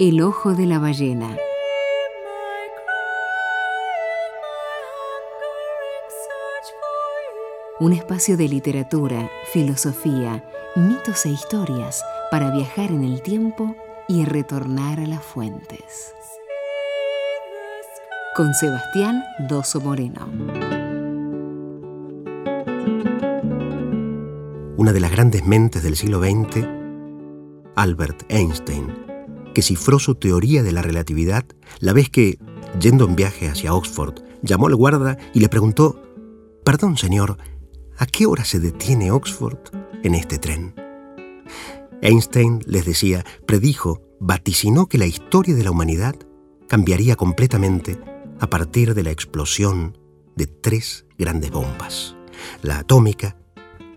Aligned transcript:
El 0.00 0.22
ojo 0.22 0.56
de 0.56 0.66
la 0.66 0.80
ballena. 0.80 1.36
Un 7.78 7.92
espacio 7.92 8.36
de 8.36 8.48
literatura, 8.48 9.30
filosofía, 9.52 10.50
mitos 10.74 11.24
e 11.26 11.28
historias 11.28 12.02
para 12.32 12.50
viajar 12.50 12.90
en 12.90 13.04
el 13.04 13.22
tiempo 13.22 13.76
y 14.08 14.24
retornar 14.24 14.98
a 14.98 15.06
las 15.06 15.22
fuentes. 15.22 16.12
Con 18.34 18.52
Sebastián 18.52 19.22
Doso 19.48 19.80
Moreno. 19.80 20.28
Una 24.76 24.92
de 24.92 25.00
las 25.00 25.12
grandes 25.12 25.46
mentes 25.46 25.84
del 25.84 25.94
siglo 25.94 26.18
XX, 26.18 26.66
Albert 27.76 28.24
Einstein, 28.28 29.13
que 29.54 29.62
cifró 29.62 29.98
su 29.98 30.16
teoría 30.16 30.62
de 30.62 30.72
la 30.72 30.82
relatividad 30.82 31.46
la 31.80 31.92
vez 31.92 32.10
que, 32.10 32.38
yendo 32.78 33.06
en 33.06 33.16
viaje 33.16 33.48
hacia 33.48 33.74
Oxford, 33.74 34.22
llamó 34.42 34.66
al 34.66 34.76
guarda 34.76 35.16
y 35.32 35.40
le 35.40 35.48
preguntó, 35.48 36.02
Perdón, 36.64 36.96
señor, 36.96 37.38
¿a 37.96 38.06
qué 38.06 38.26
hora 38.26 38.44
se 38.44 38.58
detiene 38.58 39.10
Oxford 39.10 39.58
en 40.02 40.14
este 40.14 40.38
tren? 40.38 40.74
Einstein, 42.02 42.60
les 42.66 42.84
decía, 42.84 43.24
predijo, 43.46 44.02
vaticinó 44.20 44.86
que 44.86 44.98
la 44.98 45.06
historia 45.06 45.54
de 45.54 45.64
la 45.64 45.70
humanidad 45.70 46.16
cambiaría 46.68 47.16
completamente 47.16 47.98
a 48.40 48.48
partir 48.48 48.94
de 48.94 49.02
la 49.02 49.10
explosión 49.10 49.96
de 50.36 50.46
tres 50.46 51.06
grandes 51.18 51.50
bombas, 51.50 52.16
la 52.62 52.78
atómica, 52.78 53.36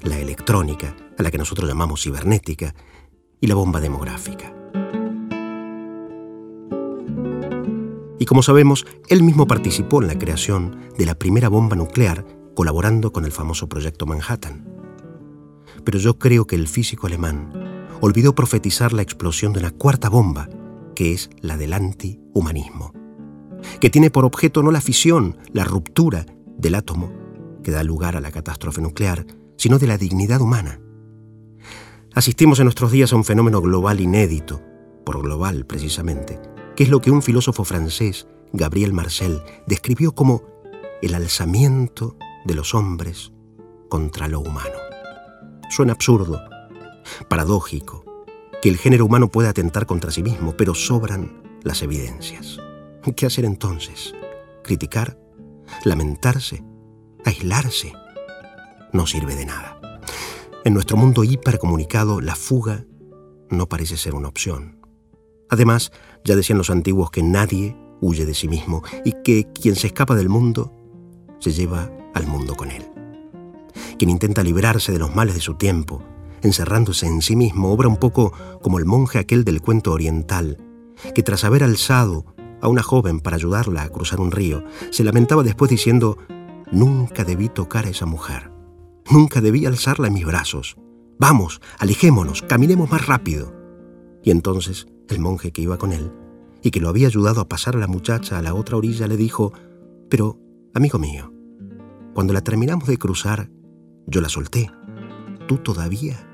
la 0.02 0.19
electrónica, 0.19 0.95
a 1.17 1.23
la 1.23 1.31
que 1.31 1.38
nosotros 1.38 1.67
llamamos 1.67 2.03
cibernética, 2.03 2.75
y 3.39 3.47
la 3.47 3.55
bomba 3.55 3.80
demográfica. 3.80 4.53
Como 8.28 8.44
sabemos, 8.44 8.86
él 9.09 9.23
mismo 9.23 9.47
participó 9.47 10.02
en 10.02 10.08
la 10.08 10.20
creación 10.20 10.80
de 10.97 11.06
la 11.06 11.16
primera 11.16 11.50
bomba 11.50 11.75
nuclear, 11.75 12.25
colaborando 12.56 13.11
con 13.11 13.25
el 13.25 13.31
famoso 13.31 13.67
proyecto 13.67 14.06
Manhattan. 14.06 14.67
Pero 15.83 15.97
yo 15.97 16.20
creo 16.20 16.45
que 16.45 16.55
el 16.55 16.67
físico 16.67 17.08
alemán 17.08 17.52
olvidó 18.02 18.36
profetizar 18.36 18.94
la 18.94 19.02
explosión 19.02 19.53
de 19.53 19.59
una 19.59 19.72
cuarta 19.72 20.09
bomba, 20.09 20.50
que 20.95 21.14
es 21.14 21.30
la 21.42 21.58
del 21.58 21.73
antihumanismo, 21.73 22.94
que 23.80 23.89
tiene 23.89 24.11
por 24.11 24.25
objeto 24.25 24.61
no 24.61 24.72
la 24.72 24.81
fisión, 24.81 25.38
la 25.53 25.64
ruptura 25.64 26.25
del 26.58 26.75
átomo 26.75 27.11
que 27.67 27.72
da 27.72 27.83
lugar 27.83 28.16
a 28.16 28.22
la 28.22 28.31
catástrofe 28.31 28.81
nuclear, 28.81 29.25
sino 29.58 29.78
de 29.78 29.88
la 29.88 29.98
dignidad 29.98 30.39
humana. 30.39 30.80
Asistimos 32.14 32.59
en 32.59 32.64
nuestros 32.64 32.94
días 32.94 33.11
a 33.11 33.17
un 33.17 33.25
fenómeno 33.25 33.59
global 33.59 34.00
inédito, 34.00 34.61
por 35.05 35.22
global 35.22 35.66
precisamente, 35.66 36.39
que 36.78 36.83
es 36.83 36.89
lo 36.89 37.02
que 37.02 37.09
un 37.09 37.23
filósofo 37.23 37.64
francés, 37.64 38.28
Gabriel 38.53 38.94
Marcel, 38.94 39.42
describió 39.66 40.14
como 40.14 40.44
el 41.02 41.16
alzamiento 41.16 42.16
de 42.45 42.53
los 42.53 42.75
hombres 42.75 43.33
contra 43.89 44.28
lo 44.28 44.42
humano. 44.42 44.78
Suena 45.72 45.94
absurdo, 45.94 46.39
paradójico, 47.28 48.05
que 48.61 48.70
el 48.70 48.78
género 48.78 49.05
humano 49.05 49.30
pueda 49.30 49.50
atentar 49.50 49.88
contra 49.88 50.11
sí 50.11 50.22
mismo, 50.22 50.55
pero 50.55 50.75
sobran 50.75 51.42
las 51.64 51.81
evidencias. 51.81 52.59
¿Qué 53.16 53.25
hacer 53.25 53.45
entonces? 53.45 54.14
¿Criticar? 54.64 55.20
¿Lamentarse? 55.83 56.64
¿Aislarse? 57.25 57.94
No 58.94 59.08
sirve 59.08 59.36
de 59.36 59.48
nada. 59.48 59.80
En 60.64 60.75
nuestro 60.75 60.95
mundo 60.95 61.23
hipercomunicado, 61.23 62.22
la 62.22 62.36
fuga 62.36 62.86
no 63.50 63.67
parece 63.67 63.98
ser 63.98 64.14
una 64.14 64.28
opción. 64.28 64.77
Además, 65.50 65.92
ya 66.23 66.36
decían 66.36 66.58
los 66.58 66.70
antiguos 66.70 67.12
que 67.12 67.23
nadie 67.23 67.76
huye 68.02 68.26
de 68.26 68.34
sí 68.34 68.48
mismo 68.48 68.84
y 69.06 69.14
que 69.23 69.48
quien 69.54 69.76
se 69.76 69.88
escapa 69.88 70.16
del 70.16 70.30
mundo 70.30 70.73
se 71.39 71.52
lleva 71.52 71.92
al 72.14 72.27
mundo 72.27 72.55
con 72.55 72.71
él. 72.71 72.86
Quien 73.98 74.10
intenta 74.10 74.44
librarse 74.44 74.92
de 74.92 74.99
los 74.99 75.16
males 75.16 75.36
de 75.36 75.42
su 75.42 75.55
tiempo, 75.55 76.04
encerrándose 76.42 77.08
en 77.08 77.21
sí 77.21 77.36
mismo, 77.36 77.71
obra 77.71 77.88
un 77.88 77.98
poco 77.98 78.33
como 78.61 78.80
el 78.80 78.86
monje 78.86 79.20
aquel 79.20 79.44
del 79.44 79.61
cuento 79.61 79.92
oriental, 79.92 80.58
que 81.14 81.23
tras 81.23 81.44
haber 81.44 81.64
alzado 81.64 82.26
a 82.61 82.67
una 82.67 82.83
joven 82.83 83.20
para 83.20 83.36
ayudarla 83.36 83.83
a 83.83 83.89
cruzar 83.89 84.20
un 84.20 84.32
río, 84.32 84.64
se 84.92 85.04
lamentaba 85.04 85.44
después 85.44 85.70
diciendo, 85.70 86.17
nunca 86.71 87.23
debí 87.23 87.50
tocar 87.50 87.86
a 87.86 87.89
esa 87.89 88.05
mujer, 88.05 88.52
nunca 89.10 89.42
debí 89.42 89.66
alzarla 89.66 90.08
en 90.08 90.14
mis 90.14 90.26
brazos. 90.26 90.77
Vamos, 91.20 91.61
alejémonos, 91.80 92.44
caminemos 92.44 92.92
más 92.92 93.08
rápido. 93.08 93.54
Y 94.23 94.32
entonces 94.32 94.88
el 95.10 95.20
monje 95.20 95.52
que 95.52 95.62
iba 95.62 95.78
con 95.78 95.94
él, 95.94 96.12
y 96.62 96.72
que 96.72 96.80
lo 96.80 96.90
había 96.90 97.08
ayudado 97.08 97.42
a 97.42 97.48
pasar 97.48 97.76
a 97.76 97.80
la 97.80 97.88
muchacha 97.88 98.38
a 98.38 98.42
la 98.42 98.54
otra 98.54 98.78
orilla, 98.78 99.08
le 99.08 99.18
dijo, 99.18 99.54
Pero, 100.10 100.40
amigo 100.73 101.00
mío, 101.00 101.34
cuando 102.14 102.34
la 102.34 102.42
terminamos 102.42 102.88
de 102.88 102.98
cruzar, 102.98 103.50
yo 104.08 104.22
la 104.22 104.30
solté. 104.30 104.72
¿Tú 105.48 105.58
todavía 105.58 106.28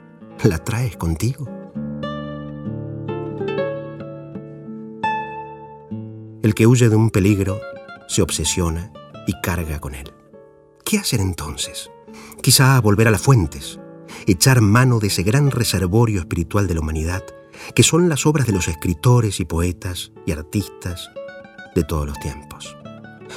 la 0.43 0.57
traes 0.59 0.97
contigo? 0.97 1.47
El 6.41 6.53
que 6.55 6.67
huye 6.67 6.89
de 6.89 6.95
un 6.95 7.09
peligro 7.09 7.59
se 8.07 8.21
obsesiona 8.21 8.91
y 9.27 9.33
carga 9.41 9.79
con 9.79 9.95
él. 9.95 10.11
¿Qué 10.83 10.97
hacer 10.97 11.19
entonces? 11.19 11.89
Quizá 12.41 12.79
volver 12.81 13.07
a 13.07 13.11
las 13.11 13.21
fuentes, 13.21 13.79
echar 14.25 14.61
mano 14.61 14.99
de 14.99 15.07
ese 15.07 15.23
gran 15.23 15.51
reservorio 15.51 16.19
espiritual 16.19 16.67
de 16.67 16.73
la 16.73 16.81
humanidad 16.81 17.23
que 17.75 17.83
son 17.83 18.09
las 18.09 18.25
obras 18.25 18.47
de 18.47 18.53
los 18.53 18.67
escritores 18.67 19.39
y 19.39 19.45
poetas 19.45 20.11
y 20.25 20.31
artistas 20.31 21.11
de 21.75 21.83
todos 21.83 22.07
los 22.07 22.19
tiempos. 22.19 22.77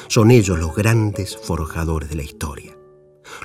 Son 0.08 0.30
ellos 0.30 0.58
los 0.58 0.74
grandes 0.74 1.36
forjadores 1.36 2.08
de 2.08 2.16
la 2.16 2.22
historia, 2.22 2.76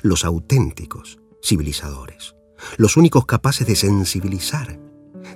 los 0.02 0.24
auténticos 0.24 1.18
civilizadores, 1.42 2.36
los 2.76 2.96
únicos 2.96 3.26
capaces 3.26 3.66
de 3.66 3.76
sensibilizar, 3.76 4.78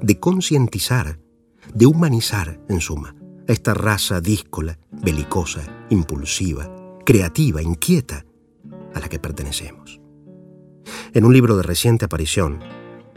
de 0.00 0.20
concientizar, 0.20 1.19
de 1.75 1.86
humanizar, 1.86 2.60
en 2.69 2.80
suma, 2.80 3.14
a 3.48 3.52
esta 3.52 3.75
raza 3.75 4.20
díscola, 4.20 4.78
belicosa, 4.91 5.62
impulsiva, 5.91 6.70
creativa, 7.04 7.62
inquieta, 7.62 8.25
a 8.94 9.00
la 9.00 9.08
que 9.08 9.19
pertenecemos. 9.19 10.00
En 11.12 11.25
un 11.25 11.32
libro 11.32 11.56
de 11.56 11.62
reciente 11.62 12.04
aparición, 12.04 12.60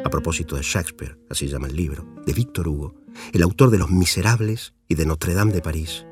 a 0.04 0.10
propósito 0.10 0.56
de 0.56 0.62
Shakespeare, 0.62 1.18
así 1.30 1.48
llama 1.48 1.68
el 1.68 1.76
libro, 1.76 2.06
de 2.26 2.34
Víctor 2.34 2.68
Hugo, 2.68 2.96
el 3.34 3.44
autor 3.44 3.70
de 3.70 3.78
Los 3.78 3.90
Miserables 3.90 4.74
y 4.88 4.96
de 4.96 5.06
Notre 5.06 5.34
Dame 5.34 5.54
de 5.54 5.62
París. 5.62 6.06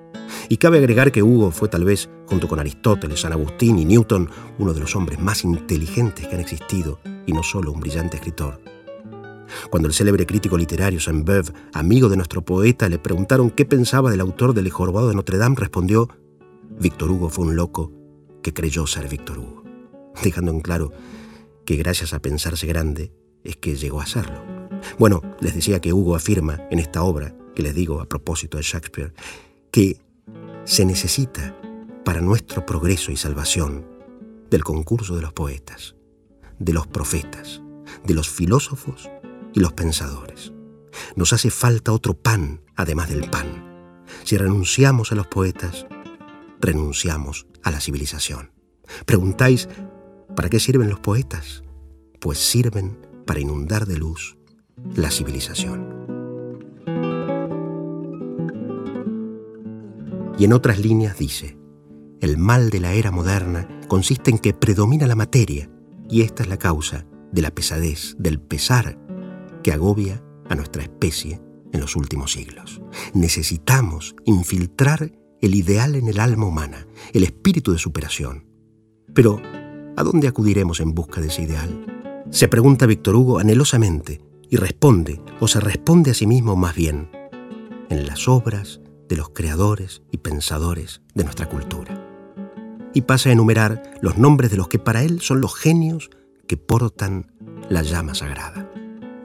Y 0.50 0.58
cabe 0.58 0.78
agregar 0.78 1.12
que 1.12 1.24
Hugo 1.24 1.52
fue 1.52 1.70
tal 1.70 1.86
vez, 1.86 2.09
junto 2.26 2.47
con 2.47 2.59
Aristóteles, 2.59 3.22
San 3.22 3.34
Agustín 3.34 3.78
y 3.80 3.86
Newton, 3.86 4.30
uno 4.58 4.74
de 4.74 4.80
los 4.80 4.96
hombres 4.96 5.20
más 5.20 5.44
inteligentes 5.44 6.28
que 6.28 6.36
han 6.36 6.42
existido, 6.42 7.00
y 7.26 7.34
no 7.34 7.44
solo 7.44 7.72
un 7.72 7.80
brillante 7.80 8.18
escritor. 8.18 8.62
Cuando 9.70 9.88
el 9.88 9.94
célebre 9.94 10.26
crítico 10.26 10.58
literario 10.58 11.00
Saint-Beuve, 11.00 11.53
amigo 11.74 12.09
de 12.09 12.18
nuestro 12.18 12.42
poeta, 12.44 12.90
le 12.90 13.00
preguntaron 13.00 13.50
qué 13.50 13.66
pensaba 13.66 14.12
del 14.12 14.22
autor 14.22 14.53
del 14.53 14.70
Jorobado 14.70 15.09
de 15.09 15.16
Notre 15.16 15.38
Dame, 15.38 15.56
respondió, 15.58 16.09
Víctor 16.80 17.12
Hugo 17.12 17.30
fue 17.30 17.46
un 17.46 17.56
loco 17.56 17.92
que 18.44 18.53
creyó 18.53 18.86
ser 18.88 19.08
Víctor 19.08 19.40
Hugo, 19.40 19.64
dejando 20.24 20.52
en 20.52 20.62
claro 20.62 20.92
que 21.66 21.76
gracias 21.76 22.14
a 22.14 22.20
pensarse 22.20 22.68
grande, 22.68 23.12
es 23.44 23.58
que 23.58 23.75
llegó 23.75 24.02
a 24.02 24.06
serlo. 24.06 24.44
Bueno, 24.98 25.22
les 25.40 25.56
decía 25.56 25.80
que 25.80 25.94
Hugo 25.94 26.16
afirma 26.16 26.68
en 26.70 26.80
esta 26.80 27.03
obra, 27.03 27.36
que 27.56 27.64
les 27.64 27.74
digo 27.74 28.02
a 28.02 28.06
propósito 28.06 28.58
de 28.58 28.64
Shakespeare, 28.64 29.14
que 29.72 30.00
se 30.66 30.86
necesita 30.86 31.56
para 32.03 32.22
nuestro 32.22 32.66
progreso 32.66 33.12
y 33.12 33.18
salvación 33.18 33.86
del 34.50 34.64
concurso 34.64 35.16
de 35.16 35.22
los 35.22 35.34
poetas, 35.34 35.96
de 36.59 36.74
los 36.74 36.88
profetas, 36.88 37.62
de 38.06 38.14
los 38.14 38.30
filósofos 38.30 39.09
y 39.53 39.59
los 39.59 39.74
pensadores. 39.74 40.53
Nos 41.16 41.34
hace 41.34 41.50
falta 41.50 41.91
otro 41.91 42.14
pan 42.14 42.61
además 42.76 43.09
del 43.09 43.29
pan. 43.29 44.03
Si 44.23 44.38
renunciamos 44.38 45.11
a 45.11 45.16
los 45.16 45.28
poetas, 45.28 45.85
renunciamos 46.59 47.47
a 47.64 47.72
la 47.72 47.82
civilización. 47.82 48.52
Preguntáis, 49.06 49.67
¿para 50.35 50.50
qué 50.50 50.59
sirven 50.59 50.90
los 50.90 51.00
poetas? 51.00 51.64
Pues 52.20 52.40
sirven 52.40 52.97
para 53.28 53.40
inundar 53.40 53.85
de 53.85 54.00
luz 54.00 54.40
la 54.96 55.12
civilización. 55.12 55.96
Y 60.40 60.46
en 60.46 60.53
otras 60.53 60.79
líneas 60.79 61.18
dice, 61.20 61.58
el 62.22 62.38
mal 62.38 62.72
de 62.72 62.79
la 62.79 62.94
era 62.94 63.12
moderna 63.12 63.68
consiste 63.88 64.32
en 64.32 64.40
que 64.40 64.53
predomina 64.53 65.06
la 65.06 65.16
materia 65.16 65.70
y 66.09 66.22
esta 66.22 66.44
es 66.44 66.50
la 66.50 66.58
causa 66.58 67.06
de 67.32 67.41
la 67.41 67.52
pesadez, 67.52 68.16
del 68.18 68.40
pesar 68.40 68.97
que 69.64 69.72
agobia 69.72 70.23
a 70.50 70.56
nuestra 70.56 70.82
especie 70.82 71.41
en 71.73 71.80
los 71.80 71.96
últimos 71.96 72.32
siglos. 72.32 72.82
Necesitamos 73.14 74.16
infiltrar 74.26 75.12
el 75.41 75.56
ideal 75.56 75.96
en 75.96 76.08
el 76.08 76.20
alma 76.20 76.46
humana, 76.46 76.88
el 77.14 77.23
espíritu 77.23 77.73
de 77.73 77.80
superación. 77.80 78.46
Pero, 79.14 79.41
¿a 79.96 80.03
dónde 80.03 80.28
acudiremos 80.28 80.80
en 80.80 80.94
busca 80.94 81.22
de 81.22 81.28
ese 81.28 81.44
ideal? 81.44 81.97
Se 82.29 82.50
pregunta 82.50 82.85
Víctor 82.85 83.16
Hugo 83.16 83.40
anhelosamente 83.40 84.22
y 84.50 84.58
responde, 84.58 85.22
o 85.40 85.47
se 85.47 85.59
responde 85.59 86.12
a 86.12 86.14
sí 86.14 86.28
mismo 86.28 86.56
más 86.56 86.76
bien, 86.76 87.09
en 87.90 88.06
las 88.06 88.28
obras 88.28 88.82
de 89.08 89.16
los 89.16 89.29
creadores 89.29 90.02
y 90.12 90.18
pensadores 90.18 91.02
de 91.16 91.24
nuestra 91.24 91.47
cultura. 91.47 92.03
Y 92.94 93.02
pasa 93.02 93.29
a 93.29 93.32
enumerar 93.32 93.82
los 94.02 94.18
nombres 94.18 94.52
de 94.52 94.58
los 94.58 94.68
que 94.68 94.78
para 94.78 95.03
él 95.03 95.22
son 95.22 95.40
los 95.40 95.56
genios 95.56 96.09
que 96.47 96.58
portan 96.58 97.32
la 97.70 97.82
llama 97.82 98.14
sagrada. 98.14 98.70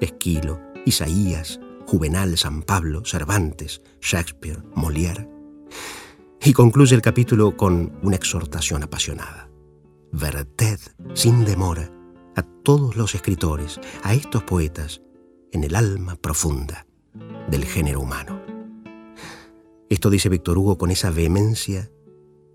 Esquilo, 0.00 0.60
Isaías, 0.87 1.60
Juvenal, 1.87 2.38
San 2.38 2.62
Pablo, 2.62 3.05
Cervantes, 3.05 3.82
Shakespeare, 4.00 4.62
Molière. 4.75 5.28
Y 6.44 6.52
concluye 6.52 6.94
el 6.94 7.02
capítulo 7.02 7.56
con 7.56 7.98
una 8.02 8.16
exhortación 8.16 8.84
apasionada. 8.84 9.48
Verted 10.12 10.78
sin 11.14 11.44
demora 11.44 11.90
todos 12.62 12.96
los 12.96 13.14
escritores, 13.14 13.80
a 14.02 14.14
estos 14.14 14.42
poetas, 14.44 15.02
en 15.52 15.64
el 15.64 15.74
alma 15.74 16.16
profunda 16.16 16.86
del 17.50 17.64
género 17.64 18.00
humano. 18.00 18.40
Esto 19.88 20.08
dice 20.08 20.28
Víctor 20.28 20.56
Hugo 20.56 20.78
con 20.78 20.90
esa 20.90 21.10
vehemencia 21.10 21.90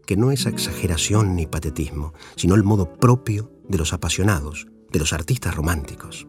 que 0.06 0.18
no 0.18 0.32
es 0.32 0.46
exageración 0.46 1.36
ni 1.36 1.46
patetismo, 1.46 2.14
sino 2.36 2.56
el 2.56 2.64
modo 2.64 2.94
propio 2.94 3.52
de 3.68 3.78
los 3.78 3.94
apasionados, 3.94 4.68
de 4.90 5.00
los 5.00 5.14
artistas 5.14 5.54
románticos. 5.54 6.28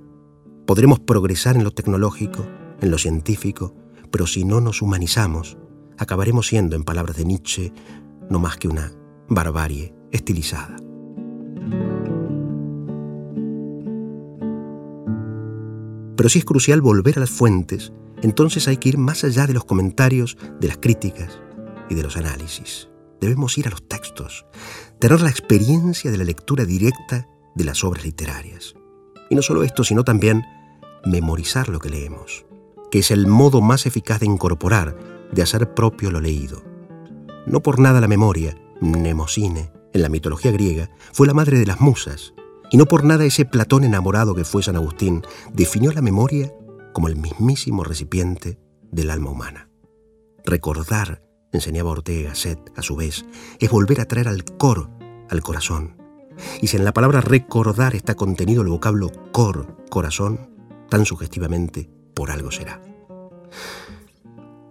Podremos 0.67 1.01
progresar 1.01 1.57
en 1.57 1.65
lo 1.65 1.71
tecnológico, 1.71 2.45
en 2.81 2.91
lo 2.91 2.99
científico, 2.99 3.75
pero 4.11 4.27
si 4.27 4.45
no 4.45 4.61
nos 4.61 4.83
humanizamos, 4.83 5.57
acabaremos 5.97 6.49
siendo, 6.49 6.77
en 6.77 6.85
palabras 6.85 7.17
de 7.17 7.25
Nietzsche, 7.25 7.73
no 8.29 8.39
más 8.39 8.57
que 8.57 8.69
una 8.69 8.93
barbarie 9.29 9.95
estilizada. 10.11 10.77
Pero 16.19 16.29
si 16.29 16.41
es 16.41 16.45
crucial 16.45 16.81
volver 16.81 17.17
a 17.17 17.21
las 17.21 17.31
fuentes, 17.31 17.93
entonces 18.23 18.67
hay 18.67 18.79
que 18.79 18.89
ir 18.89 18.99
más 18.99 19.23
allá 19.23 19.47
de 19.47 19.55
los 19.55 19.65
comentarios, 19.65 20.37
de 20.61 20.67
las 20.67 20.79
críticas 20.79 21.39
y 21.89 21.95
de 21.95 22.03
los 22.03 22.17
análisis. 22.17 22.89
Debemos 23.21 23.57
ir 23.57 23.69
a 23.69 23.71
los 23.71 23.87
textos, 23.87 24.45
tener 24.99 25.21
la 25.21 25.31
experiencia 25.31 26.11
de 26.11 26.19
la 26.19 26.25
lectura 26.25 26.65
directa 26.65 27.29
de 27.55 27.65
las 27.65 27.85
obras 27.85 28.05
literarias. 28.05 28.75
Y 29.31 29.37
no 29.37 29.43
solo 29.43 29.63
esto, 29.63 29.85
sino 29.85 30.03
también 30.03 30.45
memorizar 31.05 31.69
lo 31.69 31.79
que 31.79 31.89
leemos, 31.89 32.45
que 32.91 32.99
es 32.99 33.13
el 33.13 33.29
modo 33.29 33.61
más 33.61 33.87
eficaz 33.87 34.19
de 34.19 34.27
incorporar, 34.27 34.99
de 35.31 35.43
hacer 35.43 35.73
propio 35.73 36.11
lo 36.11 36.21
leído. 36.21 36.65
No 37.47 37.63
por 37.63 37.79
nada 37.79 38.01
la 38.01 38.09
memoria, 38.09 38.59
Mnemosine, 38.81 39.71
en 39.93 40.03
la 40.03 40.09
mitología 40.09 40.51
griega, 40.51 40.91
fue 41.13 41.29
la 41.29 41.35
madre 41.35 41.61
de 41.61 41.67
las 41.67 41.81
musas, 41.81 42.35
y 42.71 42.77
no 42.77 42.87
por 42.87 43.05
nada 43.05 43.25
ese 43.25 43.45
Platón 43.45 43.85
enamorado 43.85 44.35
que 44.35 44.45
fue 44.45 44.63
San 44.63 44.77
Agustín 44.77 45.23
definió 45.53 45.93
la 45.93 46.03
memoria 46.03 46.53
como 46.93 47.09
el 47.09 47.17
mismísimo 47.17 47.85
recipiente 47.85 48.59
del 48.91 49.11
alma 49.11 49.31
humana. 49.31 49.71
Recordar, 50.45 51.23
enseñaba 51.53 51.91
Ortega 51.91 52.35
Set 52.35 52.73
a 52.77 52.83
su 52.83 52.97
vez, 52.97 53.25
es 53.59 53.71
volver 53.71 54.01
a 54.01 54.07
traer 54.07 54.29
al 54.29 54.45
cor, 54.45 54.91
al 55.29 55.43
corazón. 55.43 55.97
Y 56.61 56.69
si 56.69 56.77
en 56.77 56.85
la 56.85 56.93
palabra 56.93 57.21
recordar 57.21 57.95
está 57.95 58.15
contenido 58.15 58.63
el 58.63 58.69
vocablo 58.69 59.11
cor, 59.33 59.77
corazón, 59.91 60.51
tan 60.89 61.05
sugestivamente, 61.05 61.91
por 62.15 62.31
algo 62.31 62.51
será. 62.51 62.81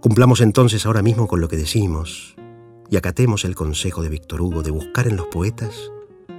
Cumplamos 0.01 0.41
entonces 0.41 0.85
ahora 0.85 1.01
mismo 1.01 1.27
con 1.27 1.41
lo 1.41 1.47
que 1.47 1.57
decimos 1.57 2.35
y 2.89 2.95
acatemos 2.95 3.43
el 3.45 3.55
consejo 3.55 4.03
de 4.03 4.09
Víctor 4.09 4.41
Hugo 4.41 4.63
de 4.63 4.71
buscar 4.71 5.07
en 5.07 5.17
los 5.17 5.27
poetas 5.27 5.91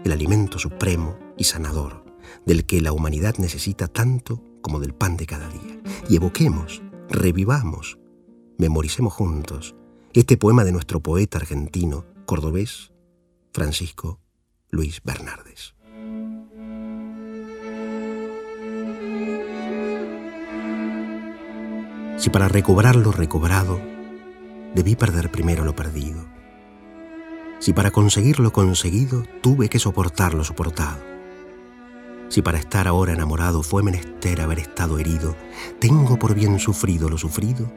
el 0.04 0.12
alimento 0.12 0.58
supremo 0.58 1.27
y 1.38 1.44
sanador, 1.44 2.04
del 2.44 2.66
que 2.66 2.80
la 2.80 2.92
humanidad 2.92 3.36
necesita 3.38 3.88
tanto 3.88 4.42
como 4.60 4.80
del 4.80 4.92
pan 4.94 5.16
de 5.16 5.26
cada 5.26 5.48
día. 5.48 5.80
Y 6.08 6.16
evoquemos, 6.16 6.82
revivamos, 7.08 7.98
memoricemos 8.58 9.12
juntos 9.12 9.74
este 10.12 10.36
poema 10.36 10.64
de 10.64 10.72
nuestro 10.72 11.00
poeta 11.00 11.38
argentino, 11.38 12.04
cordobés, 12.26 12.92
Francisco 13.52 14.20
Luis 14.70 15.00
Bernardes. 15.04 15.74
Si 22.18 22.30
para 22.30 22.48
recobrar 22.48 22.96
lo 22.96 23.12
recobrado 23.12 23.80
debí 24.74 24.96
perder 24.96 25.30
primero 25.30 25.64
lo 25.64 25.76
perdido, 25.76 26.26
si 27.60 27.72
para 27.72 27.90
conseguir 27.90 28.40
lo 28.40 28.52
conseguido 28.52 29.24
tuve 29.40 29.68
que 29.68 29.78
soportar 29.78 30.34
lo 30.34 30.44
soportado, 30.44 31.17
si 32.28 32.42
para 32.42 32.58
estar 32.58 32.86
ahora 32.86 33.12
enamorado 33.12 33.62
fue 33.62 33.82
menester 33.82 34.40
haber 34.40 34.58
estado 34.58 34.98
herido, 34.98 35.36
tengo 35.78 36.18
por 36.18 36.34
bien 36.34 36.58
sufrido 36.58 37.08
lo 37.08 37.18
sufrido, 37.18 37.72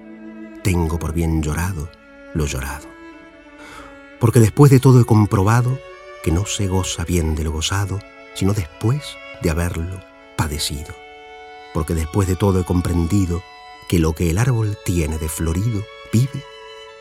tengo 0.63 0.99
por 0.99 1.13
bien 1.13 1.41
llorado 1.41 1.89
lo 2.33 2.45
llorado. 2.45 2.87
Porque 4.19 4.39
después 4.39 4.71
de 4.71 4.79
todo 4.79 5.01
he 5.01 5.05
comprobado 5.05 5.79
que 6.23 6.31
no 6.31 6.45
se 6.45 6.67
goza 6.67 7.03
bien 7.03 7.35
de 7.35 7.43
lo 7.43 7.51
gozado, 7.51 7.99
sino 8.35 8.53
después 8.53 9.17
de 9.41 9.49
haberlo 9.49 9.99
padecido. 10.35 10.93
Porque 11.73 11.95
después 11.95 12.27
de 12.27 12.35
todo 12.35 12.59
he 12.59 12.63
comprendido 12.63 13.41
que 13.89 13.99
lo 13.99 14.13
que 14.13 14.29
el 14.29 14.37
árbol 14.37 14.77
tiene 14.85 15.17
de 15.17 15.29
florido 15.29 15.83
vive 16.13 16.43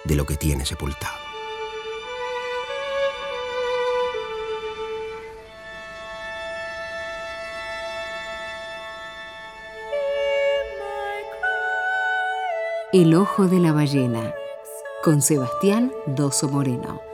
de 0.04 0.16
lo 0.16 0.24
que 0.24 0.36
tiene 0.36 0.64
sepultado. 0.64 1.19
El 12.92 13.14
ojo 13.14 13.46
de 13.46 13.60
la 13.60 13.72
ballena 13.72 14.34
con 15.04 15.22
Sebastián 15.22 15.92
Doso 16.06 16.48
Moreno. 16.48 17.09